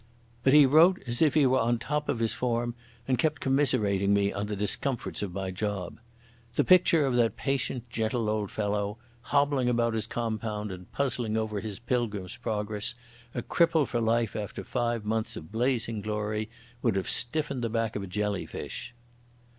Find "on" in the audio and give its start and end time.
1.59-1.75, 4.33-4.47